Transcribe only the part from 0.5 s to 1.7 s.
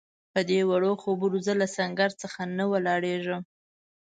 وړو خبرو زه له